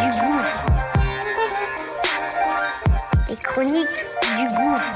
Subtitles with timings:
[0.00, 0.66] Du gouffre.
[3.28, 4.04] Les chroniques
[4.36, 4.92] du gouffre.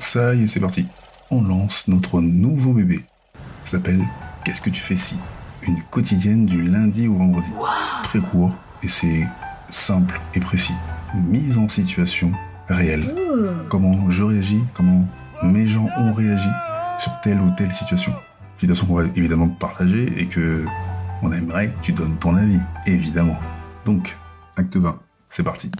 [0.00, 0.86] Ça y est, c'est parti.
[1.30, 3.04] On lance notre nouveau bébé.
[3.64, 4.02] Ça s'appelle
[4.44, 5.16] Qu'est-ce que tu fais si?
[5.62, 7.50] Une quotidienne du lundi au vendredi.
[8.04, 9.26] Très court et c'est
[9.68, 10.74] simple et précis.
[11.14, 12.30] Mise en situation
[12.68, 13.14] réelle.
[13.68, 15.04] Comment je réagis, comment
[15.42, 16.48] mes gens ont réagi?
[16.98, 18.14] Sur telle ou telle situation.
[18.56, 20.64] Situation qu'on va évidemment partager et que
[21.22, 23.38] on aimerait que tu donnes ton avis, évidemment.
[23.84, 24.16] Donc,
[24.56, 25.70] acte 20, c'est parti.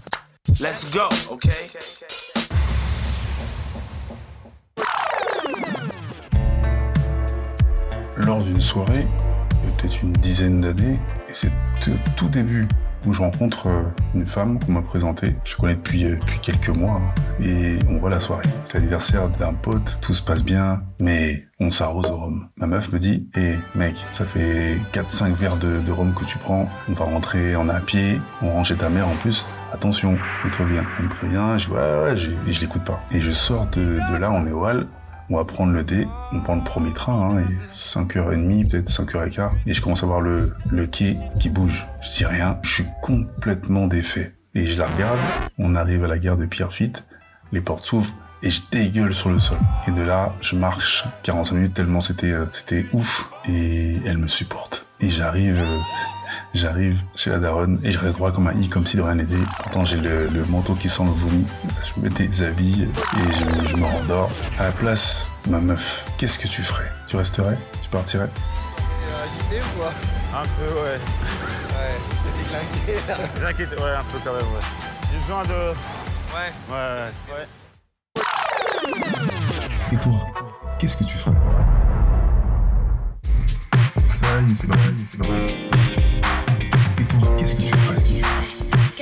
[0.60, 1.50] Let's go, okay?
[8.26, 9.06] lors d'une soirée,
[9.62, 12.66] il y a peut-être une dizaine d'années, et c'est au tout début
[13.06, 13.82] où je rencontre euh,
[14.14, 15.36] une femme qu'on m'a présentée.
[15.44, 18.48] Je connais depuis, euh, depuis quelques mois, hein, et on voit la soirée.
[18.64, 22.48] C'est l'anniversaire d'un pote, tout se passe bien, mais on s'arrose au rhum.
[22.56, 26.68] Ma meuf me dit, hé mec, ça fait 4-5 verres de, rhum que tu prends,
[26.88, 30.66] on va rentrer en à pied, on rentre chez ta mère en plus, attention, mets-toi
[30.66, 30.84] bien.
[30.98, 32.14] Elle me prévient, je ouais, ouais,
[32.46, 33.00] et je l'écoute pas.
[33.12, 34.60] Et je sors de, là, on est au
[35.30, 39.50] on va prendre le dé, on prend le premier train, hein, et 5h30, peut-être 5h15,
[39.66, 41.86] et je commence à voir le, le quai qui bouge.
[42.02, 44.32] Je dis rien, je suis complètement défait.
[44.54, 45.18] Et je la regarde,
[45.58, 47.04] on arrive à la gare de Pierrefitte,
[47.52, 49.58] les portes s'ouvrent, et je dégueule sur le sol.
[49.88, 54.28] Et de là, je marche 45 minutes tellement c'était euh, c'était ouf, et elle me
[54.28, 54.86] supporte.
[55.00, 55.58] Et j'arrive...
[55.58, 55.78] euh,
[56.56, 59.16] J'arrive chez la daronne et je reste droit comme un i, comme si de rien
[59.16, 59.36] n'était.
[59.58, 61.46] Pourtant, j'ai le, le manteau qui sent le vomi.
[61.84, 64.30] Je me déshabille et je, je me rendors.
[64.58, 66.90] À la place, ma meuf, qu'est-ce que tu ferais?
[67.08, 67.58] Tu resterais?
[67.82, 68.30] Tu partirais?
[69.22, 69.92] Agité ou quoi?
[70.34, 70.98] Un peu, ouais.
[71.76, 73.16] Ouais, t'es déglingué là.
[73.48, 74.64] T'inquiète, ouais, un peu quand même, ouais.
[75.12, 75.74] J'ai besoin de.
[76.32, 76.52] Ouais.
[76.70, 77.46] Ouais, ouais.
[79.92, 80.12] Et toi,
[80.78, 81.36] qu'est-ce que tu ferais?
[84.08, 85.68] Ça y est, c'est parti, c'est parti.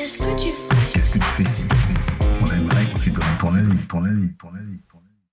[0.04, 1.62] Qu'est-ce que tu fais Qu'est-ce que tu fais ici
[2.42, 5.24] On aimerait que tu donnes ton avis, ton avis, ton avis, ton avis.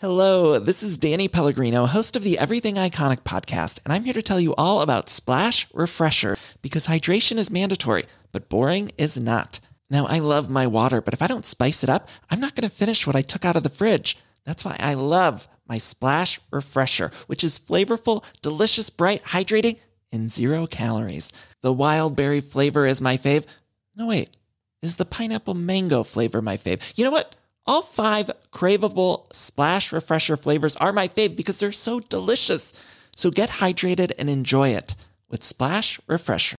[0.00, 4.22] Hello, this is Danny Pellegrino, host of the Everything Iconic podcast, and I'm here to
[4.22, 9.58] tell you all about Splash Refresher because hydration is mandatory, but boring is not.
[9.90, 12.70] Now, I love my water, but if I don't spice it up, I'm not going
[12.70, 14.16] to finish what I took out of the fridge.
[14.44, 19.76] That's why I love my Splash Refresher, which is flavorful, delicious, bright, hydrating,
[20.12, 21.32] and zero calories.
[21.62, 23.46] The wild berry flavor is my fave.
[23.94, 24.36] No, wait.
[24.82, 26.96] Is the pineapple mango flavor my fave?
[26.96, 27.36] You know what?
[27.66, 32.72] All five craveable splash refresher flavors are my fave because they're so delicious.
[33.14, 34.94] So get hydrated and enjoy it
[35.28, 36.56] with Splash Refresher.